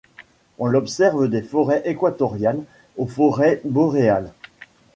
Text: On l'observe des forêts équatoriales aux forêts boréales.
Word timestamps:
On 0.57 0.65
l'observe 0.65 1.27
des 1.29 1.43
forêts 1.43 1.83
équatoriales 1.87 2.63
aux 2.97 3.05
forêts 3.05 3.61
boréales. 3.65 4.31